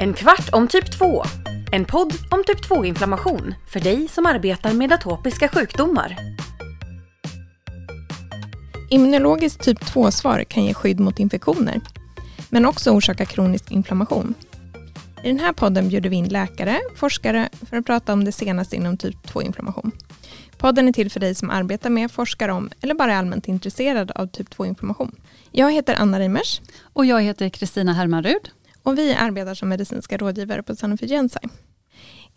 En 0.00 0.14
kvart 0.14 0.48
om 0.52 0.68
typ 0.68 0.98
2. 0.98 1.22
En 1.72 1.84
podd 1.84 2.12
om 2.30 2.44
typ 2.46 2.64
2-inflammation 2.70 3.54
för 3.68 3.80
dig 3.80 4.08
som 4.08 4.26
arbetar 4.26 4.72
med 4.72 4.92
atopiska 4.92 5.48
sjukdomar. 5.48 6.16
Immunologiskt 8.90 9.62
typ 9.62 9.82
2-svar 9.82 10.44
kan 10.44 10.64
ge 10.64 10.74
skydd 10.74 11.00
mot 11.00 11.18
infektioner, 11.18 11.80
men 12.50 12.66
också 12.66 12.90
orsaka 12.90 13.24
kronisk 13.24 13.70
inflammation. 13.70 14.34
I 15.24 15.28
den 15.28 15.40
här 15.40 15.52
podden 15.52 15.88
bjuder 15.88 16.10
vi 16.10 16.16
in 16.16 16.28
läkare, 16.28 16.80
forskare 16.96 17.48
för 17.70 17.76
att 17.76 17.86
prata 17.86 18.12
om 18.12 18.24
det 18.24 18.32
senaste 18.32 18.76
inom 18.76 18.96
typ 18.96 19.16
2-inflammation. 19.26 19.90
Podden 20.58 20.88
är 20.88 20.92
till 20.92 21.10
för 21.10 21.20
dig 21.20 21.34
som 21.34 21.50
arbetar 21.50 21.90
med, 21.90 22.10
forskar 22.10 22.48
om 22.48 22.70
eller 22.80 22.94
bara 22.94 23.12
är 23.12 23.16
allmänt 23.16 23.48
intresserad 23.48 24.10
av 24.10 24.26
typ 24.26 24.54
2-inflammation. 24.54 25.12
Jag 25.50 25.72
heter 25.72 25.94
Anna 25.98 26.18
Reimers. 26.18 26.60
Och 26.92 27.06
jag 27.06 27.22
heter 27.22 27.48
Kristina 27.48 27.92
Hermanrud. 27.92 28.50
Och 28.86 28.98
vi 28.98 29.14
arbetar 29.14 29.54
som 29.54 29.68
medicinska 29.68 30.16
rådgivare 30.16 30.62
på 30.62 30.76
Sanofi 30.76 31.08
Genzyme. 31.08 31.52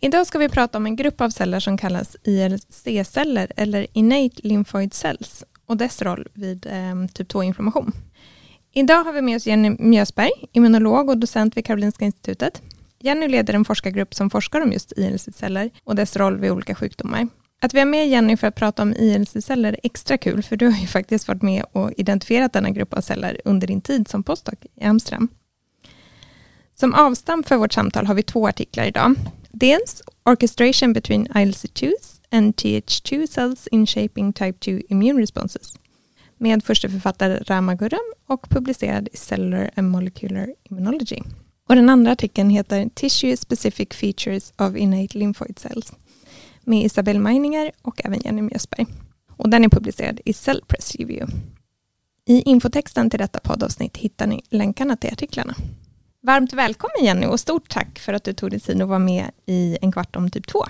Idag 0.00 0.26
ska 0.26 0.38
vi 0.38 0.48
prata 0.48 0.78
om 0.78 0.86
en 0.86 0.96
grupp 0.96 1.20
av 1.20 1.30
celler 1.30 1.60
som 1.60 1.78
kallas 1.78 2.16
ILC-celler 2.24 3.52
eller 3.56 3.86
Innate 3.92 4.36
Lymphoid 4.42 4.94
Cells 4.94 5.44
och 5.66 5.76
dess 5.76 6.02
roll 6.02 6.28
vid 6.34 6.66
eh, 6.66 7.06
typ 7.14 7.32
2-inflammation. 7.32 7.92
Idag 8.72 9.04
har 9.04 9.12
vi 9.12 9.22
med 9.22 9.36
oss 9.36 9.46
Jenny 9.46 9.70
Mjösberg, 9.78 10.30
immunolog 10.52 11.10
och 11.10 11.18
docent 11.18 11.56
vid 11.56 11.66
Karolinska 11.66 12.04
institutet. 12.04 12.62
Jenny 13.00 13.28
leder 13.28 13.54
en 13.54 13.64
forskargrupp 13.64 14.14
som 14.14 14.30
forskar 14.30 14.60
om 14.60 14.72
just 14.72 14.92
ILC-celler 14.96 15.70
och 15.84 15.96
dess 15.96 16.16
roll 16.16 16.38
vid 16.38 16.50
olika 16.50 16.74
sjukdomar. 16.74 17.28
Att 17.60 17.74
vi 17.74 17.78
har 17.78 17.86
med 17.86 18.08
Jenny 18.08 18.36
för 18.36 18.46
att 18.46 18.54
prata 18.54 18.82
om 18.82 18.94
ILC-celler 18.94 19.72
är 19.72 19.80
extra 19.82 20.18
kul, 20.18 20.42
för 20.42 20.56
du 20.56 20.66
har 20.66 20.80
ju 20.80 20.86
faktiskt 20.86 21.28
varit 21.28 21.42
med 21.42 21.64
och 21.72 21.92
identifierat 21.96 22.52
denna 22.52 22.70
grupp 22.70 22.94
av 22.94 23.00
celler 23.00 23.40
under 23.44 23.66
din 23.66 23.80
tid 23.80 24.08
som 24.08 24.22
postdoc 24.22 24.54
i 24.80 24.84
Amsterdam. 24.84 25.28
Som 26.80 26.94
avstamp 26.94 27.48
för 27.48 27.56
vårt 27.56 27.72
samtal 27.72 28.06
har 28.06 28.14
vi 28.14 28.22
två 28.22 28.48
artiklar 28.48 28.84
idag. 28.84 29.14
Dels 29.50 30.02
Orchestration 30.24 30.92
between 30.92 31.26
ILC2s 31.26 32.20
and 32.30 32.54
TH2 32.54 33.26
cells 33.26 33.66
in 33.66 33.86
shaping 33.86 34.32
type 34.32 34.58
2 34.58 34.70
immune 34.88 35.22
responses 35.22 35.74
med 36.38 36.64
första 36.64 36.88
författare 36.88 37.42
Rama 37.46 37.74
Gurram 37.74 38.12
och 38.26 38.50
publicerad 38.50 39.08
i 39.12 39.16
Cellular 39.16 39.70
and 39.76 39.90
Molecular 39.90 40.54
Immunology. 40.70 41.20
Och 41.68 41.76
den 41.76 41.88
andra 41.88 42.12
artikeln 42.12 42.50
heter 42.50 42.88
Tissue 42.94 43.36
Specific 43.36 43.88
Features 43.90 44.52
of 44.58 44.76
Innate 44.76 45.18
Lymphoid 45.18 45.58
Cells 45.58 45.92
med 46.64 46.84
Isabelle 46.84 47.18
Meininger 47.18 47.72
och 47.82 48.00
även 48.04 48.20
Jenny 48.24 48.42
Mjösberg. 48.42 48.86
Och 49.36 49.48
den 49.48 49.64
är 49.64 49.68
publicerad 49.68 50.20
i 50.24 50.32
Cell 50.32 50.62
Press 50.66 50.96
Review. 50.96 51.36
I 52.26 52.42
infotexten 52.42 53.10
till 53.10 53.18
detta 53.18 53.40
poddavsnitt 53.40 53.96
hittar 53.96 54.26
ni 54.26 54.42
länkarna 54.50 54.96
till 54.96 55.12
artiklarna. 55.12 55.54
Varmt 56.22 56.52
välkommen 56.52 57.04
Jenny 57.04 57.26
och 57.26 57.40
stort 57.40 57.68
tack 57.68 57.98
för 57.98 58.12
att 58.12 58.24
du 58.24 58.32
tog 58.32 58.50
dig 58.50 58.60
tid 58.60 58.82
att 58.82 58.88
vara 58.88 58.98
med 58.98 59.30
i 59.46 59.78
En 59.82 59.92
kvart 59.92 60.16
om 60.16 60.30
typ 60.30 60.46
2. 60.46 60.64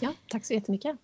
Ja, 0.00 0.12
tack 0.30 0.44
så 0.44 0.54
jättemycket. 0.54 0.96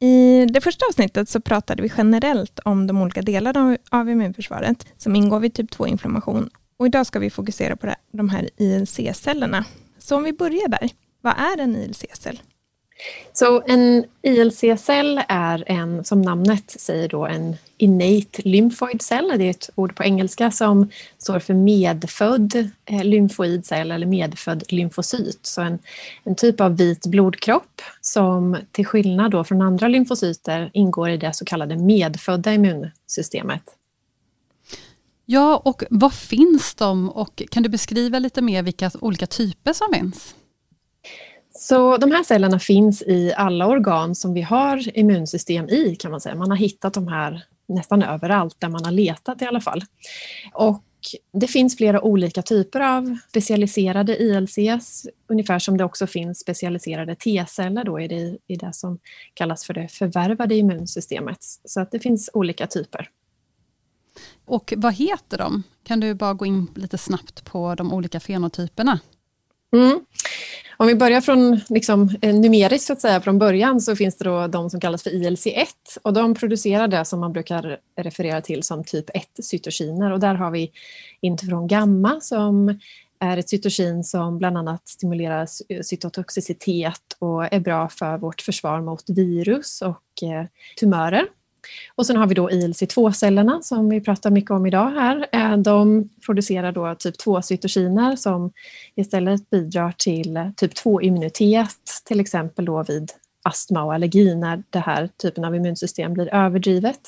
I 0.00 0.46
det 0.46 0.60
första 0.60 0.86
avsnittet 0.86 1.28
så 1.28 1.40
pratade 1.40 1.82
vi 1.82 1.92
generellt 1.96 2.58
om 2.58 2.86
de 2.86 3.02
olika 3.02 3.22
delarna 3.22 3.78
av 3.90 4.10
immunförsvaret 4.10 4.86
som 4.96 5.16
ingår 5.16 5.40
vid 5.40 5.54
typ 5.54 5.70
2-inflammation. 5.70 6.50
Och 6.76 6.86
idag 6.86 7.06
ska 7.06 7.18
vi 7.18 7.30
fokusera 7.30 7.76
på 7.76 7.94
de 8.12 8.28
här 8.28 8.50
ILC-cellerna. 8.56 9.64
Så 9.98 10.16
om 10.16 10.22
vi 10.22 10.32
börjar 10.32 10.68
där, 10.68 10.90
vad 11.20 11.32
är 11.32 11.58
en 11.60 11.76
ILC-cell? 11.76 12.40
Så 13.32 13.62
en 13.66 14.04
ILC-cell 14.22 15.22
är 15.28 15.64
en, 15.66 16.04
som 16.04 16.22
namnet 16.22 16.70
säger 16.70 17.08
då, 17.08 17.26
en 17.26 17.56
innate 17.76 18.42
lymphoid 18.44 19.02
cell. 19.02 19.32
Det 19.38 19.44
är 19.44 19.50
ett 19.50 19.70
ord 19.74 19.94
på 19.94 20.04
engelska 20.04 20.50
som 20.50 20.90
står 21.18 21.38
för 21.38 21.54
medfödd 21.54 22.70
eh, 22.84 23.04
lymfoidcell 23.04 23.90
eller 23.90 24.06
medfödd 24.06 24.62
lymfocyt. 24.68 25.40
Så 25.42 25.62
en, 25.62 25.78
en 26.24 26.34
typ 26.34 26.60
av 26.60 26.76
vit 26.76 27.06
blodkropp 27.06 27.82
som 28.00 28.56
till 28.72 28.86
skillnad 28.86 29.30
då 29.30 29.44
från 29.44 29.62
andra 29.62 29.88
lymfocyter 29.88 30.70
ingår 30.72 31.10
i 31.10 31.16
det 31.16 31.34
så 31.34 31.44
kallade 31.44 31.76
medfödda 31.76 32.54
immunsystemet. 32.54 33.62
Ja, 35.28 35.62
och 35.64 35.84
vad 35.90 36.14
finns 36.14 36.74
de 36.74 37.10
och 37.10 37.42
kan 37.50 37.62
du 37.62 37.68
beskriva 37.68 38.18
lite 38.18 38.42
mer 38.42 38.62
vilka 38.62 38.90
olika 39.00 39.26
typer 39.26 39.72
som 39.72 39.86
finns? 39.92 40.34
Så 41.58 41.96
de 41.96 42.12
här 42.12 42.22
cellerna 42.22 42.58
finns 42.58 43.02
i 43.02 43.32
alla 43.36 43.66
organ 43.66 44.14
som 44.14 44.34
vi 44.34 44.42
har 44.42 44.98
immunsystem 44.98 45.68
i 45.68 45.96
kan 45.96 46.10
man 46.10 46.20
säga. 46.20 46.34
Man 46.34 46.50
har 46.50 46.56
hittat 46.56 46.94
de 46.94 47.08
här 47.08 47.44
nästan 47.66 48.02
överallt 48.02 48.56
där 48.58 48.68
man 48.68 48.84
har 48.84 48.92
letat 48.92 49.42
i 49.42 49.44
alla 49.44 49.60
fall. 49.60 49.84
Och 50.52 50.82
det 51.32 51.46
finns 51.46 51.76
flera 51.76 52.00
olika 52.02 52.42
typer 52.42 52.80
av 52.80 53.18
specialiserade 53.28 54.16
ILCs, 54.16 55.06
ungefär 55.26 55.58
som 55.58 55.76
det 55.76 55.84
också 55.84 56.06
finns 56.06 56.38
specialiserade 56.38 57.14
T-celler 57.14 57.84
då 57.84 58.00
i 58.00 58.08
det, 58.08 58.38
i 58.46 58.56
det 58.56 58.72
som 58.72 58.98
kallas 59.34 59.64
för 59.64 59.74
det 59.74 59.88
förvärvade 59.88 60.54
immunsystemet. 60.54 61.38
Så 61.64 61.80
att 61.80 61.90
det 61.90 62.00
finns 62.00 62.30
olika 62.32 62.66
typer. 62.66 63.10
Och 64.44 64.72
vad 64.76 64.94
heter 64.94 65.38
de? 65.38 65.62
Kan 65.82 66.00
du 66.00 66.14
bara 66.14 66.34
gå 66.34 66.46
in 66.46 66.70
lite 66.74 66.98
snabbt 66.98 67.44
på 67.44 67.74
de 67.74 67.92
olika 67.92 68.20
fenotyperna? 68.20 69.00
Mm. 69.72 70.00
Om 70.78 70.86
vi 70.86 70.94
börjar 70.94 71.20
från 71.20 71.60
liksom, 71.68 72.10
eh, 72.22 72.34
numeriskt 72.34 72.86
så 72.86 72.92
att 72.92 73.00
säga, 73.00 73.20
från 73.20 73.38
början 73.38 73.80
så 73.80 73.96
finns 73.96 74.16
det 74.16 74.24
då 74.24 74.46
de 74.46 74.70
som 74.70 74.80
kallas 74.80 75.02
för 75.02 75.10
ILC1 75.10 75.66
och 76.02 76.12
de 76.12 76.34
producerar 76.34 76.88
det 76.88 77.04
som 77.04 77.20
man 77.20 77.32
brukar 77.32 77.78
referera 78.00 78.40
till 78.40 78.62
som 78.62 78.84
typ 78.84 79.10
1-cytokiner 79.10 80.12
och 80.12 80.20
där 80.20 80.34
har 80.34 80.50
vi 80.50 80.70
interferon 81.20 81.66
gamma 81.66 82.20
som 82.20 82.78
är 83.20 83.36
ett 83.36 83.48
cytokin 83.48 84.04
som 84.04 84.38
bland 84.38 84.58
annat 84.58 84.88
stimulerar 84.88 85.46
cytotoxicitet 85.82 87.16
och 87.18 87.54
är 87.54 87.60
bra 87.60 87.88
för 87.88 88.18
vårt 88.18 88.40
försvar 88.40 88.80
mot 88.80 89.10
virus 89.10 89.82
och 89.82 90.28
eh, 90.28 90.46
tumörer. 90.80 91.26
Och 91.94 92.06
sen 92.06 92.16
har 92.16 92.26
vi 92.26 92.34
då 92.34 92.50
ILC2-cellerna 92.50 93.62
som 93.62 93.88
vi 93.88 94.00
pratar 94.00 94.30
mycket 94.30 94.50
om 94.50 94.66
idag 94.66 94.90
här. 94.90 95.26
Eh, 95.32 95.56
de 95.56 96.08
producerar 96.26 96.72
då 96.72 96.94
typ 96.94 97.14
2-cytokiner 97.16 98.16
som 98.16 98.52
istället 98.94 99.50
bidrar 99.50 99.92
till 99.98 100.36
eh, 100.36 100.50
typ 100.56 100.72
2-immunitet, 100.74 102.04
till 102.04 102.20
exempel 102.20 102.64
då 102.64 102.82
vid 102.82 103.12
astma 103.42 103.84
och 103.84 103.94
allergi 103.94 104.34
när 104.34 104.62
den 104.70 104.82
här 104.82 105.08
typen 105.22 105.44
av 105.44 105.54
immunsystem 105.54 106.14
blir 106.14 106.34
överdrivet. 106.34 107.00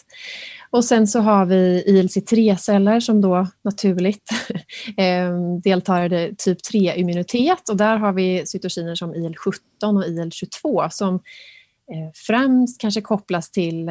Och 0.70 0.84
sen 0.84 1.06
så 1.06 1.20
har 1.20 1.46
vi 1.46 1.84
ILC3-celler 1.86 3.00
som 3.00 3.20
då 3.20 3.46
naturligt 3.62 4.30
eh, 4.96 5.58
deltar 5.64 6.12
i 6.12 6.34
typ 6.38 6.58
3-immunitet 6.72 7.68
och 7.70 7.76
där 7.76 7.96
har 7.96 8.12
vi 8.12 8.46
cytokiner 8.46 8.94
som 8.94 9.14
IL-17 9.14 9.96
och 9.96 10.04
IL-22 10.04 10.88
som 10.88 11.20
främst 12.26 12.80
kanske 12.80 13.00
kopplas 13.00 13.50
till 13.50 13.88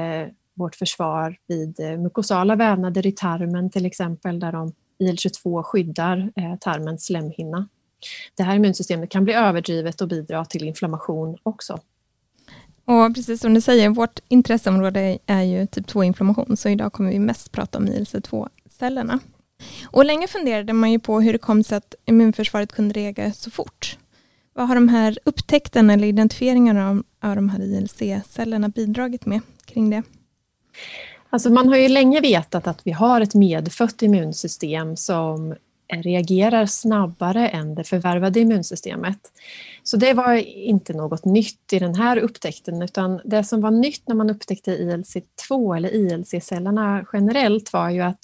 vårt 0.58 0.76
försvar 0.76 1.38
vid 1.48 1.80
eh, 1.80 1.98
mukosala 1.98 2.56
vävnader 2.56 3.08
i 3.08 3.12
tarmen 3.12 3.70
till 3.70 3.86
exempel 3.86 4.40
där 4.40 4.52
de 4.52 4.74
IL-22 5.00 5.64
skyddar 5.64 6.32
eh, 6.36 6.56
tarmens 6.60 7.06
slemhinna. 7.06 7.68
Det 8.36 8.44
här 8.44 8.56
immunsystemet 8.56 9.10
kan 9.10 9.24
bli 9.24 9.34
överdrivet 9.34 10.02
och 10.02 10.08
bidra 10.08 10.46
till 10.46 10.64
inflammation 10.64 11.38
också. 11.44 11.80
Och 12.86 13.16
precis 13.16 13.42
som 13.42 13.54
du 13.54 13.62
säger, 13.62 13.90
vårt 13.90 14.20
intresseområde 14.28 15.18
är 15.26 15.42
ju 15.42 15.68
typ 15.68 15.88
2-inflammation, 15.88 16.56
så 16.56 16.70
idag 16.70 16.94
kommer 16.94 17.10
vi 17.12 17.20
mest 17.20 17.52
prata 17.52 17.78
om 17.78 17.88
ILC2-cellerna. 17.88 19.20
Och 19.86 20.06
länge 20.06 20.28
funderade 20.28 20.74
man 20.74 20.92
ju 20.92 21.00
på 21.00 21.22
hur 21.22 21.34
det 21.34 21.40
kom 21.40 21.64
sig 21.64 21.78
att 21.78 21.96
immunförsvaret 22.06 22.72
kunde 22.72 22.94
reagera 22.94 23.34
så 23.34 23.52
fort. 23.52 23.98
Vad 24.54 24.68
har 24.68 24.76
de 24.76 24.90
här 24.90 25.20
upptäckterna 25.26 25.94
eller 25.94 26.08
identifieringarna 26.08 26.90
av, 26.90 27.04
av 27.22 27.36
de 27.36 27.50
här 27.50 27.60
ILC-cellerna 27.60 28.70
bidragit 28.70 29.26
med 29.26 29.42
kring 29.66 29.90
det? 29.90 30.04
Alltså 31.30 31.50
man 31.50 31.70
har 31.70 31.78
ju 31.78 31.88
länge 31.88 32.22
vetat 32.22 32.68
att 32.68 32.82
vi 32.84 32.92
har 32.92 33.22
ett 33.22 33.34
medfött 33.34 34.02
immunsystem 34.02 34.96
som 34.96 35.56
reagerar 35.94 36.66
snabbare 36.66 37.48
än 37.48 37.76
det 37.76 37.84
förvärvade 37.84 38.40
immunsystemet. 38.40 39.20
Så 39.84 39.98
det 39.98 40.14
var 40.14 40.34
inte 40.46 40.94
något 40.94 41.26
nytt 41.26 41.74
i 41.74 41.80
den 41.80 41.96
här 41.96 42.18
upptäckten 42.18 42.82
utan 42.82 43.22
det 43.26 43.44
som 43.44 43.62
var 43.62 43.72
nytt 43.72 44.08
när 44.08 44.16
man 44.16 44.30
upptäckte 44.30 44.78
ILC2 44.78 45.78
eller 45.78 45.90
ILC-cellerna 45.90 47.06
generellt 47.14 47.74
var 47.74 47.90
ju 47.90 48.02
att 48.02 48.20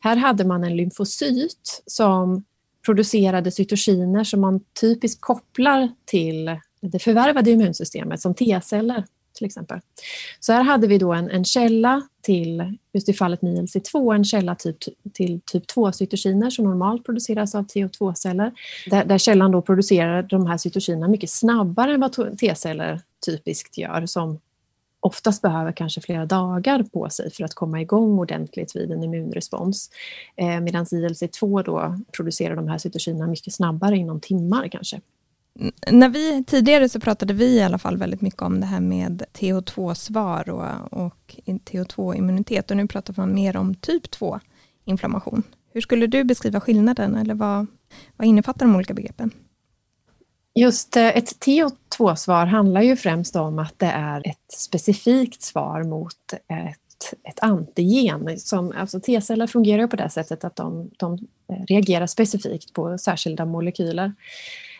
här 0.00 0.16
hade 0.16 0.44
man 0.44 0.64
en 0.64 0.76
lymfocyt 0.76 1.82
som 1.86 2.44
producerade 2.86 3.50
cytokiner 3.50 4.24
som 4.24 4.40
man 4.40 4.60
typiskt 4.80 5.20
kopplar 5.20 5.88
till 6.04 6.60
det 6.80 6.98
förvärvade 6.98 7.50
immunsystemet 7.50 8.20
som 8.20 8.34
T-celler 8.34 9.04
till 9.36 9.46
exempel. 9.46 9.80
Så 10.40 10.52
här 10.52 10.62
hade 10.62 10.86
vi 10.86 10.98
då 10.98 11.12
en, 11.12 11.30
en 11.30 11.44
källa 11.44 12.02
till, 12.22 12.76
just 12.92 13.08
i 13.08 13.12
fallet 13.12 13.42
med 13.42 13.52
ILC2, 13.54 14.14
en 14.14 14.24
källa 14.24 14.54
typ, 14.54 14.76
till 15.12 15.40
typ 15.40 15.64
2-cytokiner 15.70 16.50
som 16.50 16.64
normalt 16.64 17.04
produceras 17.04 17.54
av 17.54 17.66
TH2-celler. 17.66 18.52
Där, 18.90 19.04
där 19.04 19.18
källan 19.18 19.50
då 19.50 19.62
producerar 19.62 20.22
de 20.22 20.46
här 20.46 20.56
cytokinerna 20.56 21.08
mycket 21.08 21.30
snabbare 21.30 21.94
än 21.94 22.00
vad 22.00 22.38
T-celler 22.38 23.00
typiskt 23.26 23.78
gör 23.78 24.06
som 24.06 24.38
oftast 25.06 25.42
behöver 25.42 25.72
kanske 25.72 26.00
flera 26.00 26.26
dagar 26.26 26.82
på 26.82 27.10
sig 27.10 27.30
för 27.30 27.44
att 27.44 27.54
komma 27.54 27.80
igång 27.80 28.18
ordentligt 28.18 28.76
vid 28.76 28.90
en 28.90 29.04
immunrespons. 29.04 29.90
Eh, 30.36 30.60
Medan 30.60 30.84
ILC2 30.84 31.62
då 31.62 31.98
producerar 32.16 32.56
de 32.56 32.68
här 32.68 32.78
cytokinerna 32.78 33.26
mycket 33.26 33.54
snabbare, 33.54 33.96
inom 33.96 34.20
timmar 34.20 34.68
kanske. 34.68 35.00
När 35.90 36.08
vi, 36.08 36.44
tidigare 36.44 36.88
så 36.88 37.00
pratade 37.00 37.34
vi 37.34 37.46
i 37.46 37.62
alla 37.62 37.78
fall 37.78 37.96
väldigt 37.96 38.20
mycket 38.20 38.42
om 38.42 38.60
det 38.60 38.66
här 38.66 38.80
med 38.80 39.22
TH2-svar 39.32 40.48
och, 40.48 40.92
och 41.02 41.36
TH2-immunitet 41.46 42.70
och 42.70 42.76
nu 42.76 42.86
pratar 42.86 43.14
man 43.16 43.34
mer 43.34 43.56
om 43.56 43.74
typ 43.74 44.06
2-inflammation. 44.06 45.42
Hur 45.72 45.80
skulle 45.80 46.06
du 46.06 46.24
beskriva 46.24 46.60
skillnaden 46.60 47.14
eller 47.14 47.34
vad, 47.34 47.66
vad 48.16 48.28
innefattar 48.28 48.66
de 48.66 48.76
olika 48.76 48.94
begreppen? 48.94 49.30
Just 50.54 50.96
eh, 50.96 51.16
ett 51.16 51.46
TH2-svar 51.46 52.46
handlar 52.46 52.82
ju 52.82 52.96
främst 52.96 53.36
om 53.36 53.58
att 53.58 53.78
det 53.78 53.86
är 53.86 54.28
ett 54.28 54.52
specifikt 54.52 55.42
svar 55.42 55.82
mot 55.82 56.32
ett, 56.32 57.14
ett 57.28 57.40
antigen. 57.40 58.40
Som, 58.40 58.72
alltså 58.76 59.00
T-celler 59.00 59.46
fungerar 59.46 59.82
ju 59.82 59.88
på 59.88 59.96
det 59.96 60.10
sättet 60.10 60.44
att 60.44 60.56
de, 60.56 60.90
de 60.96 61.14
eh, 61.52 61.64
reagerar 61.68 62.06
specifikt 62.06 62.72
på 62.72 62.98
särskilda 62.98 63.44
molekyler. 63.44 64.14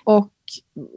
Och 0.05 0.29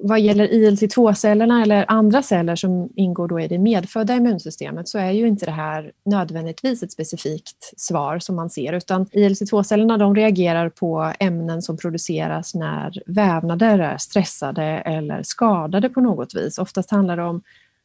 vad 0.03 0.19
gäller 0.19 0.47
ILC2-cellerna 0.47 1.61
eller 1.61 1.85
andra 1.87 2.21
celler 2.23 2.55
som 2.55 2.89
ingår 2.95 3.27
då 3.27 3.39
i 3.39 3.47
det 3.47 3.57
medfödda 3.57 4.15
immunsystemet 4.15 4.87
så 4.87 4.97
är 4.97 5.11
ju 5.11 5.27
inte 5.27 5.45
det 5.45 5.51
här 5.51 5.91
nödvändigtvis 6.05 6.83
ett 6.83 6.91
specifikt 6.91 7.73
svar 7.77 8.19
som 8.19 8.35
man 8.35 8.49
ser 8.49 8.73
utan 8.73 9.05
ILC2-cellerna 9.05 9.97
de 9.97 10.15
reagerar 10.15 10.69
på 10.69 11.13
ämnen 11.19 11.61
som 11.61 11.77
produceras 11.77 12.55
när 12.55 13.03
vävnader 13.05 13.79
är 13.79 13.97
stressade 13.97 14.63
eller 14.63 15.23
skadade 15.23 15.89
på 15.89 16.01
något 16.01 16.35
vis. 16.35 16.57
Oftast 16.57 16.91
handlar 16.91 17.17
det 17.17 17.23
om 17.23 17.41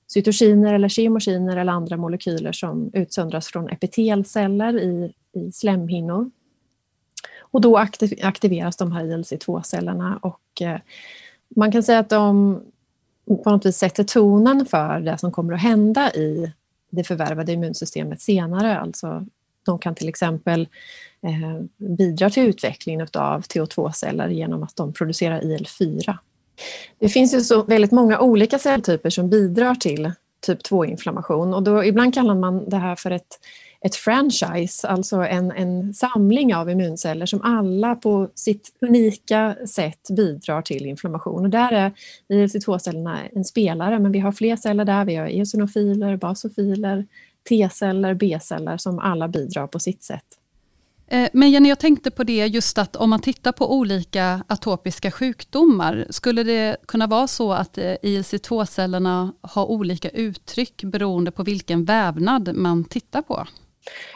cytokiner 0.06 0.74
eller 0.74 0.88
kemokiner 0.88 1.56
eller 1.56 1.72
andra 1.72 1.96
molekyler 1.96 2.52
som 2.52 2.90
utsöndras 2.92 3.48
från 3.48 3.68
epitelceller 3.68 4.78
i, 4.78 5.12
i 5.34 5.52
slemhinnor. 5.52 6.30
Och 7.54 7.60
då 7.60 7.76
aktiveras 8.22 8.76
de 8.76 8.92
här 8.92 9.04
ILC2-cellerna 9.04 10.18
och 10.22 10.62
eh, 10.62 10.80
man 11.56 11.72
kan 11.72 11.82
säga 11.82 11.98
att 11.98 12.10
de 12.10 12.60
på 13.44 13.50
något 13.50 13.66
vis 13.66 13.76
sätter 13.76 14.04
tonen 14.04 14.66
för 14.66 15.00
det 15.00 15.18
som 15.18 15.32
kommer 15.32 15.52
att 15.52 15.60
hända 15.60 16.12
i 16.12 16.52
det 16.90 17.04
förvärvade 17.04 17.52
immunsystemet 17.52 18.20
senare. 18.20 18.78
Alltså, 18.78 19.26
de 19.64 19.78
kan 19.78 19.94
till 19.94 20.08
exempel 20.08 20.68
eh, 21.22 21.86
bidra 21.96 22.30
till 22.30 22.42
utvecklingen 22.42 23.00
av 23.12 23.42
TH2-celler 23.42 24.28
genom 24.28 24.62
att 24.62 24.76
de 24.76 24.92
producerar 24.92 25.40
IL-4. 25.40 26.18
Det 26.98 27.08
finns 27.08 27.34
ju 27.34 27.40
så 27.40 27.62
väldigt 27.62 27.92
många 27.92 28.20
olika 28.20 28.58
celltyper 28.58 29.10
som 29.10 29.30
bidrar 29.30 29.74
till 29.74 30.12
typ 30.40 30.62
2-inflammation 30.62 31.54
och 31.54 31.62
då 31.62 31.84
ibland 31.84 32.14
kallar 32.14 32.34
man 32.34 32.68
det 32.68 32.76
här 32.76 32.96
för 32.96 33.10
ett 33.10 33.40
ett 33.84 33.94
franchise, 33.94 34.88
alltså 34.88 35.16
en, 35.16 35.50
en 35.50 35.94
samling 35.94 36.54
av 36.54 36.70
immunceller 36.70 37.26
som 37.26 37.42
alla 37.42 37.94
på 37.94 38.28
sitt 38.34 38.72
unika 38.80 39.56
sätt 39.66 40.08
bidrar 40.16 40.62
till 40.62 40.86
inflammation. 40.86 41.44
Och 41.44 41.50
där 41.50 41.72
är 41.72 41.92
ILC2-cellerna 42.28 43.18
en 43.32 43.44
spelare, 43.44 43.98
men 43.98 44.12
vi 44.12 44.18
har 44.18 44.32
fler 44.32 44.56
celler 44.56 44.84
där. 44.84 45.04
Vi 45.04 45.16
har 45.16 45.26
eosinofiler, 45.26 46.16
basofiler, 46.16 47.06
T-celler, 47.48 48.14
B-celler 48.14 48.76
som 48.76 48.98
alla 48.98 49.28
bidrar 49.28 49.66
på 49.66 49.78
sitt 49.78 50.02
sätt. 50.02 50.24
Eh, 51.06 51.28
men 51.32 51.50
Jenny, 51.50 51.68
jag 51.68 51.78
tänkte 51.78 52.10
på 52.10 52.24
det 52.24 52.46
just 52.46 52.78
att 52.78 52.96
om 52.96 53.10
man 53.10 53.20
tittar 53.20 53.52
på 53.52 53.74
olika 53.74 54.44
atopiska 54.46 55.10
sjukdomar, 55.10 56.06
skulle 56.10 56.42
det 56.42 56.76
kunna 56.86 57.06
vara 57.06 57.26
så 57.26 57.52
att 57.52 57.78
eh, 57.78 57.84
ILC2-cellerna 57.84 59.32
har 59.40 59.66
olika 59.66 60.08
uttryck 60.08 60.84
beroende 60.84 61.30
på 61.30 61.42
vilken 61.42 61.84
vävnad 61.84 62.54
man 62.54 62.84
tittar 62.84 63.22
på? 63.22 63.46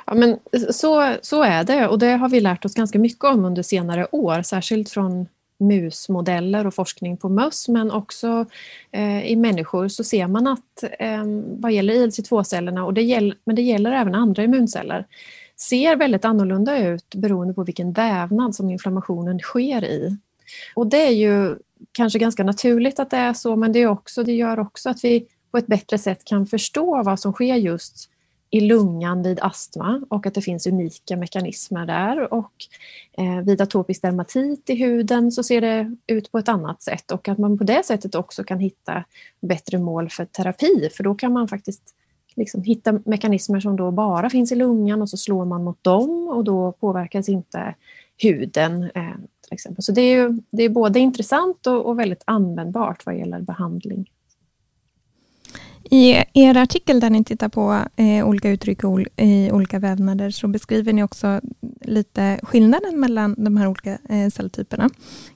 Ja, 0.07 0.15
men 0.15 0.39
så, 0.71 1.15
så 1.23 1.43
är 1.43 1.65
det 1.65 1.89
och 1.89 1.99
det 1.99 2.11
har 2.11 2.29
vi 2.29 2.41
lärt 2.41 2.65
oss 2.65 2.75
ganska 2.75 2.99
mycket 2.99 3.25
om 3.25 3.45
under 3.45 3.63
senare 3.63 4.07
år, 4.13 4.43
särskilt 4.43 4.91
från 4.91 5.27
musmodeller 5.59 6.67
och 6.67 6.75
forskning 6.75 7.17
på 7.17 7.29
möss 7.29 7.69
men 7.69 7.91
också 7.91 8.47
eh, 8.91 9.27
i 9.27 9.37
människor 9.37 9.89
så 9.89 10.05
ser 10.05 10.27
man 10.27 10.47
att 10.47 10.85
eh, 10.99 11.25
vad 11.59 11.73
gäller 11.73 11.95
ILC2-cellerna, 11.95 12.85
och 12.85 12.95
det 12.95 13.33
men 13.45 13.57
det 13.57 13.63
gäller 13.63 13.93
även 13.93 14.15
andra 14.15 14.43
immunceller, 14.43 15.07
ser 15.57 15.97
väldigt 15.97 16.25
annorlunda 16.25 16.79
ut 16.79 17.15
beroende 17.15 17.55
på 17.55 17.65
vilken 17.65 17.93
vävnad 17.93 18.55
som 18.55 18.71
inflammationen 18.71 19.39
sker 19.39 19.85
i. 19.85 20.17
Och 20.75 20.87
det 20.87 21.07
är 21.07 21.13
ju 21.13 21.57
kanske 21.93 22.19
ganska 22.19 22.45
naturligt 22.45 22.99
att 22.99 23.11
det 23.11 23.17
är 23.17 23.33
så 23.33 23.57
men 23.57 23.73
det, 23.73 23.79
är 23.79 23.87
också, 23.87 24.23
det 24.23 24.33
gör 24.33 24.59
också 24.59 24.91
att 24.91 25.05
vi 25.05 25.27
på 25.51 25.59
ett 25.59 25.67
bättre 25.67 25.99
sätt 25.99 26.25
kan 26.25 26.47
förstå 26.47 27.03
vad 27.03 27.21
som 27.21 27.33
sker 27.33 27.55
just 27.55 28.11
i 28.51 28.61
lungan 28.61 29.23
vid 29.23 29.41
astma 29.41 30.03
och 30.09 30.27
att 30.27 30.35
det 30.35 30.43
finns 30.43 30.67
unika 30.67 31.17
mekanismer 31.17 31.87
där. 31.87 32.33
Och 32.33 32.53
eh, 33.19 33.41
vid 33.41 33.61
atopisk 33.61 34.03
dermatit 34.03 34.71
i 34.71 34.75
huden 34.75 35.33
så 35.33 35.43
ser 35.43 35.61
det 35.61 35.97
ut 36.07 36.33
på 36.33 36.39
ett 36.39 36.49
annat 36.49 36.83
sätt 36.83 37.11
och 37.11 37.29
att 37.29 37.39
man 37.39 37.59
på 37.59 37.65
det 37.65 37.87
sättet 37.87 38.15
också 38.15 38.45
kan 38.45 38.59
hitta 38.59 39.05
bättre 39.41 39.79
mål 39.79 40.11
för 40.11 40.25
terapi 40.25 40.91
för 40.97 41.05
då 41.05 41.15
kan 41.15 41.33
man 41.33 41.49
faktiskt 41.49 41.95
liksom 42.37 42.63
hitta 42.63 42.93
mekanismer 43.05 43.61
som 43.61 43.77
då 43.77 43.91
bara 43.91 44.31
finns 44.31 44.53
i 44.53 44.55
lungan 44.55 45.03
och 45.03 45.11
så 45.11 45.17
slår 45.17 45.45
man 45.45 45.65
mot 45.65 45.85
dem 45.85 46.29
och 46.29 46.45
då 46.45 46.73
påverkas 46.73 47.29
inte 47.29 47.75
huden. 48.17 48.83
Eh, 48.95 49.15
till 49.49 49.55
exempel. 49.55 49.83
Så 49.83 49.93
det 49.93 50.01
är, 50.01 50.17
ju, 50.17 50.41
det 50.51 50.63
är 50.63 50.69
både 50.69 50.99
intressant 50.99 51.67
och, 51.67 51.87
och 51.87 51.99
väldigt 51.99 52.23
användbart 52.25 53.07
vad 53.07 53.19
gäller 53.19 53.41
behandling. 53.41 54.11
I 55.91 56.25
er 56.35 56.57
artikel 56.57 57.01
där 57.01 57.11
ni 57.11 57.25
tittar 57.25 57.49
på 57.49 57.85
eh, 57.97 58.29
olika 58.29 58.51
uttryck 58.51 58.81
i 59.17 59.51
olika 59.53 59.79
vävnader 59.79 60.31
så 60.31 60.49
beskriver 60.49 60.93
ni 60.93 61.03
också 61.03 61.41
lite 61.81 62.41
skillnaden 62.43 63.01
mellan 63.01 63.35
de 63.39 63.57
här 63.57 63.67
olika 63.67 63.99
eh, 64.09 64.31
celltyperna. 64.31 64.91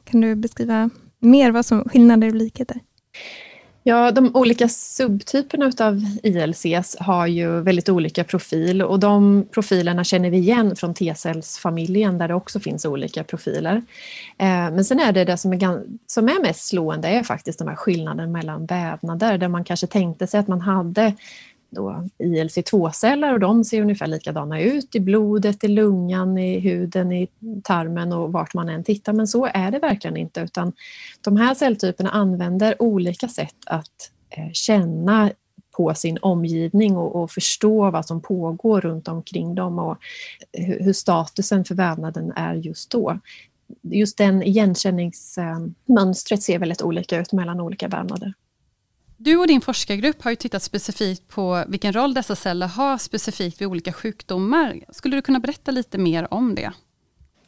Kan 0.05 0.21
du 0.21 0.35
beskriva 0.35 0.91
mer 1.21 1.51
vad 1.51 1.67
som 1.67 1.85
skillnader 1.89 2.29
och 2.29 2.35
likheter? 2.35 2.81
Ja, 3.85 4.11
de 4.11 4.37
olika 4.37 4.69
subtyperna 4.69 5.73
av 5.81 6.01
ILCs 6.23 6.97
har 7.01 7.27
ju 7.27 7.61
väldigt 7.61 7.89
olika 7.89 8.25
profil 8.25 8.83
och 8.83 9.01
de 9.01 9.47
profilerna 9.51 10.05
känner 10.05 10.31
vi 10.31 10.37
igen 10.37 10.77
från 10.77 10.95
T-cellsfamiljen 10.95 12.19
där 12.19 12.29
det 12.29 12.35
också 12.35 12.61
finns 12.61 12.85
olika 12.85 13.25
profiler. 13.25 13.77
Eh, 14.39 14.47
men 14.47 14.85
sen 14.85 15.01
är 15.01 15.13
det 15.13 15.25
det 15.25 15.37
som 15.37 15.53
är, 15.53 15.83
som 16.07 16.29
är 16.29 16.43
mest 16.43 16.69
slående 16.69 17.09
är 17.09 17.23
faktiskt 17.23 17.59
de 17.59 17.69
här 17.69 17.77
skillnaden 17.77 18.33
mellan 18.33 18.67
vävnader 18.67 19.39
där 19.39 19.49
man 19.49 19.65
kanske 19.65 19.87
tänkte 19.87 20.27
sig 20.27 20.41
att 20.41 20.49
man 20.49 20.61
hade 20.61 21.15
då 21.75 22.09
ILC2-celler 22.19 23.33
och 23.33 23.41
de 23.41 23.65
ser 23.65 23.83
ungefär 23.83 24.07
likadana 24.07 24.61
ut 24.61 24.95
i 24.95 25.01
blodet, 25.01 25.65
i 25.65 25.69
lungan, 25.69 26.39
i 26.39 26.59
huden, 26.59 27.13
i 27.13 27.29
tarmen 27.63 28.13
och 28.13 28.33
vart 28.33 28.55
man 28.55 28.69
än 28.69 28.85
tittar. 28.85 29.13
Men 29.13 29.29
så 29.29 29.47
är 29.47 29.71
det 29.71 29.79
verkligen 29.79 30.17
inte 30.17 30.41
utan 30.41 30.73
de 31.21 31.37
här 31.37 31.55
celltyperna 31.55 32.11
använder 32.11 32.83
olika 32.83 33.29
sätt 33.29 33.57
att 33.67 34.11
eh, 34.31 34.51
känna 34.53 35.31
på 35.77 35.95
sin 35.95 36.19
omgivning 36.23 36.97
och, 36.97 37.23
och, 37.23 37.31
förstå 37.31 37.91
vad 37.91 38.07
som 38.07 38.21
pågår 38.21 38.81
runt 38.81 39.09
omkring 39.09 39.55
dem 39.55 39.79
och 39.79 39.99
hur 40.53 40.93
statusen 40.93 41.65
för 41.65 41.75
vävnaden 41.75 42.33
är 42.37 42.55
just 42.55 42.91
då. 42.91 43.19
Just 43.83 44.19
den 44.19 44.43
igenkänningsmönstret 44.43 46.43
ser 46.43 46.59
väldigt 46.59 46.83
olika 46.83 47.21
ut 47.21 47.33
mellan 47.33 47.61
olika 47.61 47.89
vävnader. 47.89 48.35
Du 49.25 49.37
och 49.37 49.47
din 49.47 49.61
forskargrupp 49.61 50.23
har 50.23 50.31
ju 50.31 50.37
tittat 50.37 50.63
specifikt 50.63 51.29
på 51.29 51.65
vilken 51.69 51.93
roll 51.93 52.15
dessa 52.15 52.37
celler 52.37 52.67
har 52.67 52.99
specifikt 52.99 53.61
vid 53.61 53.69
olika 53.69 53.93
sjukdomar. 53.93 54.81
Skulle 54.89 55.17
du 55.17 55.23
kunna 55.23 55.41
berätta 55.41 55.71
lite 55.71 55.99
mer 55.99 56.35
om 56.35 56.55
det? 56.55 56.73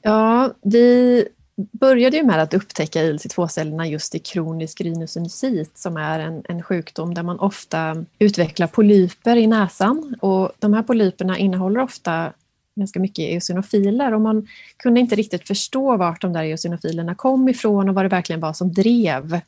Ja, 0.03 0.53
vi 0.63 1.29
började 1.57 2.17
ju 2.17 2.23
med 2.23 2.43
att 2.43 2.55
upptäcka 2.55 3.03
ILC2-cellerna 3.03 3.87
just 3.87 4.15
i 4.15 4.19
kronisk 4.19 4.81
rhinosinusit 4.81 5.79
som 5.79 5.97
är 5.97 6.21
en, 6.21 6.43
en 6.49 6.63
sjukdom 6.63 7.15
där 7.15 7.23
man 7.23 7.39
ofta 7.39 8.05
utvecklar 8.19 8.67
polyper 8.67 9.37
i 9.37 9.47
näsan 9.47 10.15
och 10.21 10.53
de 10.59 10.75
här 10.75 10.83
polyperna 10.83 11.39
innehåller 11.39 11.81
ofta 11.81 12.33
ganska 12.77 13.01
mycket 13.01 13.23
eosinofiler 13.23 14.15
och 14.15 14.21
man 14.21 14.49
kunde 14.77 15.01
inte 15.01 15.15
riktigt 15.15 15.47
förstå 15.47 15.97
vart 15.97 16.21
de 16.21 16.33
där 16.33 16.43
eosinofilerna 16.43 17.15
kom 17.15 17.49
ifrån 17.49 17.89
och 17.89 17.95
vad 17.95 18.05
det 18.05 18.09
verkligen 18.09 18.41
var 18.41 18.53
som 18.53 18.73
drev 18.73 19.41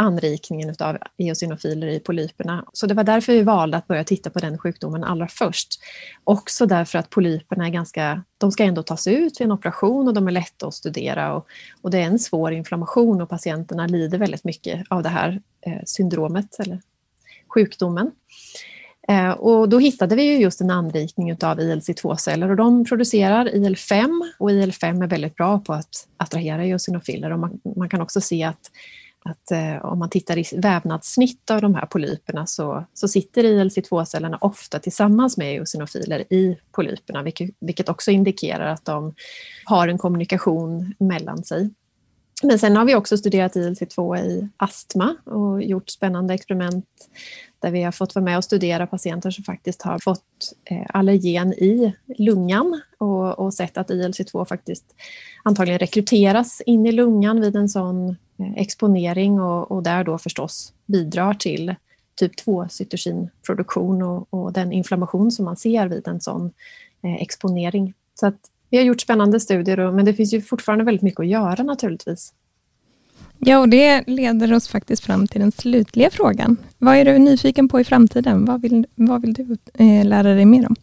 anrikningen 0.00 0.74
av 0.78 0.98
eosinofiler 1.18 1.86
i 1.86 2.00
polyperna. 2.00 2.64
Så 2.72 2.86
det 2.86 2.94
var 2.94 3.04
därför 3.04 3.32
vi 3.32 3.42
valde 3.42 3.76
att 3.76 3.86
börja 3.86 4.04
titta 4.04 4.30
på 4.30 4.38
den 4.38 4.58
sjukdomen 4.58 5.04
allra 5.04 5.28
först. 5.28 5.68
Också 6.24 6.66
därför 6.66 6.98
att 6.98 7.10
polyperna 7.10 7.66
är 7.66 7.70
ganska, 7.70 8.22
de 8.38 8.52
ska 8.52 8.64
ändå 8.64 8.82
tas 8.82 9.06
ut 9.06 9.40
vid 9.40 9.44
en 9.44 9.52
operation 9.52 10.08
och 10.08 10.14
de 10.14 10.28
är 10.28 10.32
lätta 10.32 10.66
att 10.66 10.74
studera 10.74 11.34
och, 11.34 11.46
och 11.82 11.90
det 11.90 11.98
är 11.98 12.02
en 12.02 12.18
svår 12.18 12.52
inflammation 12.52 13.22
och 13.22 13.28
patienterna 13.28 13.86
lider 13.86 14.18
väldigt 14.18 14.44
mycket 14.44 14.82
av 14.90 15.02
det 15.02 15.08
här 15.08 15.42
eh, 15.66 15.80
syndromet 15.84 16.60
eller 16.60 16.80
sjukdomen. 17.54 18.10
Eh, 19.08 19.30
och 19.30 19.68
då 19.68 19.78
hittade 19.78 20.16
vi 20.16 20.36
just 20.36 20.60
en 20.60 20.70
anrikning 20.70 21.32
av 21.32 21.60
ILC2-celler 21.60 22.50
och 22.50 22.56
de 22.56 22.84
producerar 22.84 23.54
IL-5 23.54 24.08
och 24.38 24.50
IL-5 24.50 25.02
är 25.02 25.06
väldigt 25.06 25.36
bra 25.36 25.58
på 25.58 25.72
att 25.72 26.08
attrahera 26.16 26.64
eosinofiler 26.64 27.32
och 27.32 27.38
man, 27.38 27.60
man 27.76 27.88
kan 27.88 28.00
också 28.00 28.20
se 28.20 28.44
att 28.44 28.70
att 29.24 29.50
eh, 29.50 29.84
om 29.84 29.98
man 29.98 30.10
tittar 30.10 30.38
i 30.38 30.44
vävnadssnitt 30.56 31.50
av 31.50 31.60
de 31.60 31.74
här 31.74 31.86
polyperna 31.86 32.46
så, 32.46 32.84
så 32.94 33.08
sitter 33.08 33.44
ILC2-cellerna 33.44 34.38
ofta 34.40 34.78
tillsammans 34.78 35.36
med 35.36 35.56
eosinofiler 35.56 36.32
i 36.32 36.58
polyperna, 36.72 37.22
vilket, 37.22 37.50
vilket 37.60 37.88
också 37.88 38.10
indikerar 38.10 38.66
att 38.66 38.84
de 38.84 39.14
har 39.64 39.88
en 39.88 39.98
kommunikation 39.98 40.94
mellan 40.98 41.44
sig. 41.44 41.70
Men 42.42 42.58
sen 42.58 42.76
har 42.76 42.84
vi 42.84 42.94
också 42.94 43.16
studerat 43.16 43.56
ILC2 43.56 44.18
i 44.18 44.48
astma 44.56 45.16
och 45.24 45.62
gjort 45.62 45.90
spännande 45.90 46.34
experiment 46.34 46.86
där 47.60 47.70
vi 47.70 47.82
har 47.82 47.92
fått 47.92 48.14
vara 48.14 48.24
med 48.24 48.36
och 48.36 48.44
studera 48.44 48.86
patienter 48.86 49.30
som 49.30 49.44
faktiskt 49.44 49.82
har 49.82 49.98
fått 49.98 50.52
eh, 50.64 50.86
allergen 50.88 51.52
i 51.52 51.92
lungan 52.18 52.80
och, 52.98 53.38
och 53.38 53.54
sett 53.54 53.78
att 53.78 53.90
ILC2 53.90 54.44
faktiskt 54.44 54.84
antagligen 55.42 55.78
rekryteras 55.78 56.60
in 56.60 56.86
i 56.86 56.92
lungan 56.92 57.40
vid 57.40 57.56
en 57.56 57.68
sån 57.68 58.08
eh, 58.08 58.52
exponering 58.56 59.40
och, 59.40 59.70
och 59.70 59.82
där 59.82 60.04
då 60.04 60.18
förstås 60.18 60.72
bidrar 60.86 61.34
till 61.34 61.74
typ 62.14 62.32
2-cytokinproduktion 62.46 64.02
och, 64.02 64.26
och, 64.30 64.52
den 64.52 64.72
inflammation 64.72 65.30
som 65.30 65.44
man 65.44 65.56
ser 65.56 65.88
vid 65.88 66.08
en 66.08 66.20
sån 66.20 66.52
eh, 67.02 67.14
exponering. 67.14 67.94
Så 68.14 68.26
att 68.26 68.38
vi 68.70 68.76
har 68.76 68.84
gjort 68.84 69.00
spännande 69.00 69.40
studier, 69.40 69.92
men 69.92 70.04
det 70.04 70.14
finns 70.14 70.34
ju 70.34 70.42
fortfarande 70.42 70.84
väldigt 70.84 71.02
mycket 71.02 71.20
att 71.20 71.26
göra 71.26 71.62
naturligtvis. 71.62 72.32
Ja, 73.42 73.58
och 73.58 73.68
det 73.68 74.04
leder 74.06 74.52
oss 74.52 74.68
faktiskt 74.68 75.04
fram 75.04 75.26
till 75.26 75.40
den 75.40 75.52
slutliga 75.52 76.10
frågan. 76.10 76.56
Vad 76.78 76.96
är 76.96 77.04
du 77.04 77.18
nyfiken 77.18 77.68
på 77.68 77.80
i 77.80 77.84
framtiden? 77.84 78.44
Vad 78.44 78.62
vill, 78.62 78.86
vad 78.94 79.22
vill 79.22 79.32
du 79.32 79.56
eh, 79.74 80.04
lära 80.04 80.34
dig 80.34 80.44
mer 80.44 80.66
om? 80.66 80.76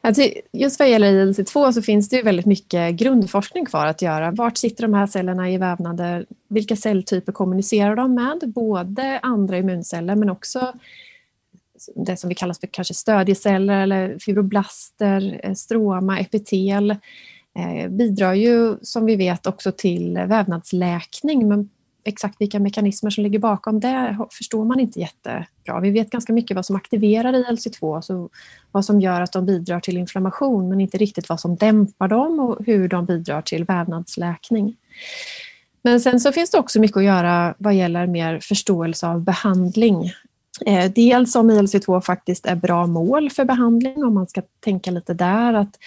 Alltså, 0.00 0.22
just 0.52 0.78
vad 0.78 0.90
gäller 0.90 1.12
ILC2 1.12 1.72
så 1.72 1.82
finns 1.82 2.08
det 2.08 2.16
ju 2.16 2.22
väldigt 2.22 2.46
mycket 2.46 2.94
grundforskning 2.94 3.66
kvar 3.66 3.86
att 3.86 4.02
göra. 4.02 4.30
Vart 4.30 4.56
sitter 4.56 4.82
de 4.82 4.94
här 4.94 5.06
cellerna 5.06 5.50
i 5.50 5.58
vävnader? 5.58 6.26
Vilka 6.48 6.76
celltyper 6.76 7.32
kommunicerar 7.32 7.96
de 7.96 8.14
med? 8.14 8.52
Både 8.54 9.18
andra 9.22 9.58
immunceller 9.58 10.14
men 10.14 10.30
också 10.30 10.72
det 11.94 12.16
som 12.16 12.28
vi 12.28 12.34
kallar 12.34 12.54
för 12.54 12.66
kanske 12.66 12.94
stödjeceller 12.94 13.82
eller 13.82 14.18
fibroblaster, 14.18 15.40
eh, 15.42 15.54
stroma, 15.54 16.18
epitel 16.18 16.90
eh, 16.90 16.96
Eh, 17.58 17.88
bidrar 17.88 18.34
ju 18.34 18.76
som 18.82 19.06
vi 19.06 19.16
vet 19.16 19.46
också 19.46 19.72
till 19.72 20.14
vävnadsläkning 20.14 21.48
men 21.48 21.70
exakt 22.04 22.40
vilka 22.40 22.60
mekanismer 22.60 23.10
som 23.10 23.24
ligger 23.24 23.38
bakom 23.38 23.80
det 23.80 24.18
förstår 24.30 24.64
man 24.64 24.80
inte 24.80 25.00
jättebra. 25.00 25.80
Vi 25.82 25.90
vet 25.90 26.10
ganska 26.10 26.32
mycket 26.32 26.54
vad 26.54 26.66
som 26.66 26.76
aktiverar 26.76 27.32
ILC2, 27.32 27.96
alltså 27.96 28.28
vad 28.72 28.84
som 28.84 29.00
gör 29.00 29.20
att 29.20 29.32
de 29.32 29.46
bidrar 29.46 29.80
till 29.80 29.96
inflammation 29.96 30.68
men 30.68 30.80
inte 30.80 30.98
riktigt 30.98 31.28
vad 31.28 31.40
som 31.40 31.56
dämpar 31.56 32.08
dem 32.08 32.40
och 32.40 32.66
hur 32.66 32.88
de 32.88 33.06
bidrar 33.06 33.42
till 33.42 33.64
vävnadsläkning. 33.64 34.76
Men 35.82 36.00
sen 36.00 36.20
så 36.20 36.32
finns 36.32 36.50
det 36.50 36.58
också 36.58 36.80
mycket 36.80 36.96
att 36.96 37.04
göra 37.04 37.54
vad 37.58 37.74
gäller 37.74 38.06
mer 38.06 38.40
förståelse 38.42 39.06
av 39.06 39.20
behandling. 39.20 40.12
Eh, 40.66 40.92
dels 40.94 41.36
om 41.36 41.50
ILC2 41.50 42.00
faktiskt 42.00 42.46
är 42.46 42.56
bra 42.56 42.86
mål 42.86 43.30
för 43.30 43.44
behandling, 43.44 44.04
om 44.04 44.14
man 44.14 44.26
ska 44.26 44.42
tänka 44.60 44.90
lite 44.90 45.14
där 45.14 45.54
att 45.54 45.78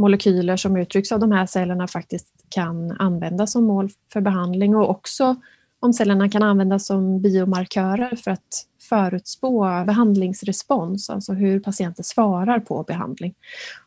molekyler 0.00 0.56
som 0.56 0.76
uttrycks 0.76 1.12
av 1.12 1.20
de 1.20 1.32
här 1.32 1.46
cellerna 1.46 1.88
faktiskt 1.88 2.34
kan 2.48 2.90
användas 2.90 3.52
som 3.52 3.64
mål 3.64 3.90
för 4.12 4.20
behandling 4.20 4.76
och 4.76 4.90
också 4.90 5.36
om 5.80 5.92
cellerna 5.92 6.28
kan 6.28 6.42
användas 6.42 6.86
som 6.86 7.22
biomarkörer 7.22 8.16
för 8.16 8.30
att 8.30 8.66
förutspå 8.88 9.84
behandlingsrespons, 9.86 11.10
alltså 11.10 11.32
hur 11.32 11.60
patienter 11.60 12.02
svarar 12.02 12.60
på 12.60 12.82
behandling. 12.82 13.34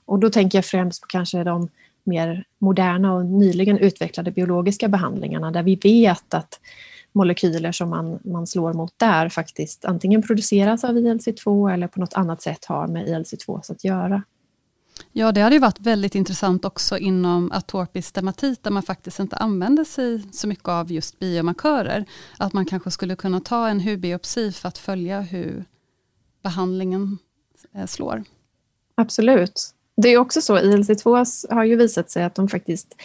Och 0.05 0.20
då 0.20 0.29
tänker 0.29 0.58
jag 0.58 0.65
främst 0.65 1.01
på 1.01 1.08
kanske 1.08 1.43
de 1.43 1.70
mer 2.03 2.43
moderna 2.60 3.13
och 3.13 3.25
nyligen 3.25 3.77
utvecklade 3.77 4.32
biologiska 4.32 4.88
behandlingarna 4.88 5.51
där 5.51 5.63
vi 5.63 5.75
vet 5.75 6.34
att 6.34 6.60
molekyler 7.12 7.72
som 7.72 7.89
man, 7.89 8.20
man 8.24 8.48
slår 8.48 8.74
mot 8.74 8.93
där 8.98 9.29
faktiskt 9.29 9.86
antingen 9.86 10.22
produceras 10.22 10.84
av 10.84 10.98
ILC2 10.98 11.74
eller 11.74 11.88
på 11.88 12.00
något 12.00 12.13
annat 12.13 12.41
sätt 12.41 12.65
har 12.65 12.88
med 12.88 13.08
ILC2 13.08 13.72
att 13.72 13.84
göra. 13.84 14.24
Ja, 15.12 15.31
det 15.31 15.41
hade 15.41 15.55
ju 15.55 15.60
varit 15.60 15.79
väldigt 15.79 16.15
intressant 16.15 16.65
också 16.65 16.98
inom 16.98 17.51
atopisk 17.51 18.13
dermatit, 18.13 18.63
där 18.63 18.72
man 18.72 18.83
faktiskt 18.83 19.19
inte 19.19 19.36
använder 19.36 19.83
sig 19.83 20.24
så 20.31 20.48
mycket 20.48 20.67
av 20.67 20.91
just 20.91 21.19
biomarkörer. 21.19 22.05
Att 22.38 22.53
man 22.53 22.65
kanske 22.65 22.91
skulle 22.91 23.15
kunna 23.15 23.39
ta 23.39 23.67
en 23.67 23.79
hudbiopsi 23.79 24.51
för 24.51 24.67
att 24.67 24.77
följa 24.77 25.22
hur 25.22 25.65
behandlingen 26.43 27.17
eh, 27.75 27.86
slår. 27.86 28.24
Absolut. 28.95 29.74
Det 29.98 30.10
är 30.10 30.17
också 30.17 30.41
så, 30.41 30.57
ILC2 30.57 31.25
har 31.53 31.63
ju 31.63 31.75
visat 31.75 32.12
sig 32.12 32.24
att 32.24 32.36
de 32.36 32.48
faktiskt 32.48 32.95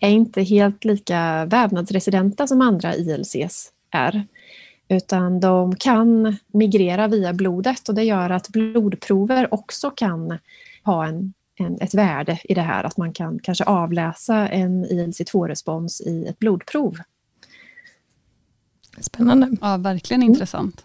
är 0.00 0.08
inte 0.08 0.42
helt 0.42 0.84
lika 0.84 1.44
vävnadsresidenta 1.44 2.46
som 2.46 2.60
andra 2.60 2.96
ILCs 2.96 3.72
är. 3.90 4.26
Utan 4.88 5.40
de 5.40 5.76
kan 5.76 6.36
migrera 6.46 7.08
via 7.08 7.32
blodet 7.32 7.88
och 7.88 7.94
det 7.94 8.02
gör 8.02 8.30
att 8.30 8.48
blodprover 8.48 9.54
också 9.54 9.90
kan 9.90 10.38
ha 10.84 11.06
en 11.06 11.32
en, 11.60 11.80
ett 11.80 11.94
värde 11.94 12.40
i 12.44 12.54
det 12.54 12.62
här, 12.62 12.84
att 12.84 12.96
man 12.96 13.12
kan 13.12 13.38
kanske 13.38 13.64
avläsa 13.64 14.48
en 14.48 14.86
ILC2-respons 14.86 16.00
i 16.00 16.26
ett 16.26 16.38
blodprov. 16.38 16.96
Spännande. 19.00 19.56
Ja, 19.60 19.76
verkligen 19.76 20.22
intressant. 20.22 20.84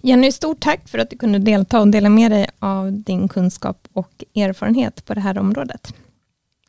Jenny, 0.00 0.32
stort 0.32 0.60
tack 0.60 0.88
för 0.88 0.98
att 0.98 1.10
du 1.10 1.16
kunde 1.16 1.38
delta 1.38 1.80
och 1.80 1.88
dela 1.88 2.08
med 2.08 2.30
dig 2.30 2.46
av 2.58 2.92
din 2.92 3.28
kunskap 3.28 3.88
och 3.92 4.24
erfarenhet 4.34 5.04
på 5.04 5.14
det 5.14 5.20
här 5.20 5.38
området. 5.38 5.94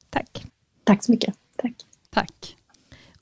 Tack. 0.10 0.46
Tack 0.84 1.03
så 1.03 1.12
mycket. 1.12 1.36
Tack. 1.58 1.74
Tack. 2.10 2.56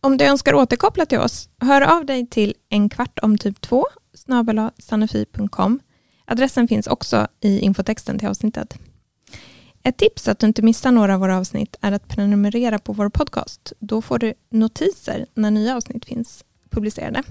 Om 0.01 0.17
du 0.17 0.25
önskar 0.25 0.53
återkoppla 0.53 1.05
till 1.05 1.19
oss, 1.19 1.49
hör 1.59 1.81
av 1.81 2.05
dig 2.05 2.27
till 2.27 2.53
en 2.69 2.89
kvart 2.89 3.19
om 3.21 3.37
typ 3.37 3.61
2 3.61 3.85
sanofi.com. 4.77 5.79
Adressen 6.25 6.67
finns 6.67 6.87
också 6.87 7.27
i 7.41 7.59
infotexten 7.59 8.19
till 8.19 8.27
avsnittet. 8.27 8.77
Ett 9.83 9.97
tips 9.97 10.27
att 10.27 10.39
du 10.39 10.47
inte 10.47 10.61
missar 10.61 10.91
några 10.91 11.13
av 11.13 11.19
våra 11.19 11.37
avsnitt 11.37 11.75
är 11.81 11.91
att 11.91 12.07
prenumerera 12.07 12.79
på 12.79 12.93
vår 12.93 13.09
podcast. 13.09 13.73
Då 13.79 14.01
får 14.01 14.19
du 14.19 14.33
notiser 14.49 15.25
när 15.33 15.51
nya 15.51 15.75
avsnitt 15.75 16.05
finns 16.05 16.43
publicerade. 16.69 17.23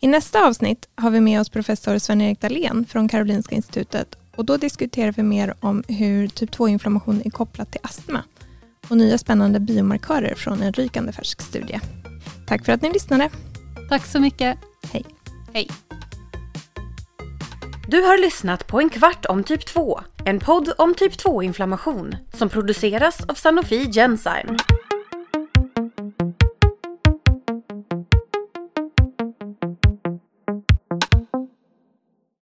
I 0.00 0.06
nästa 0.06 0.46
avsnitt 0.46 0.88
har 0.94 1.10
vi 1.10 1.20
med 1.20 1.40
oss 1.40 1.48
professor 1.48 1.98
Sven-Erik 1.98 2.40
Dahlén 2.40 2.84
från 2.88 3.08
Karolinska 3.08 3.54
institutet 3.54 4.16
och 4.36 4.44
då 4.44 4.56
diskuterar 4.56 5.12
vi 5.12 5.22
mer 5.22 5.54
om 5.60 5.84
hur 5.88 6.28
typ 6.28 6.50
2-inflammation 6.50 7.22
är 7.24 7.30
kopplat 7.30 7.70
till 7.72 7.80
astma 7.82 8.22
och 8.88 8.96
nya 8.96 9.18
spännande 9.18 9.60
biomarkörer 9.60 10.34
från 10.34 10.62
en 10.62 10.72
rykande 10.72 11.12
färsk 11.12 11.42
studie. 11.42 11.80
Tack 12.46 12.64
för 12.64 12.72
att 12.72 12.82
ni 12.82 12.92
lyssnade. 12.92 13.30
Tack 13.88 14.06
så 14.06 14.20
mycket. 14.20 14.58
Hej. 14.92 15.04
Hej. 15.52 15.68
Du 17.90 18.02
har 18.02 18.18
lyssnat 18.18 18.66
på 18.66 18.80
en 18.80 18.90
kvart 18.90 19.26
om 19.26 19.44
typ 19.44 19.66
2, 19.66 20.00
en 20.24 20.40
podd 20.40 20.72
om 20.78 20.94
typ 20.94 21.12
2-inflammation 21.12 22.16
som 22.34 22.48
produceras 22.48 23.20
av 23.28 23.34
Sanofi 23.34 23.92
Genzyme. 23.92 24.56